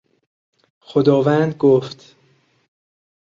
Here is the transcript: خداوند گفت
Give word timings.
خداوند 0.79 1.57
گفت 1.57 2.15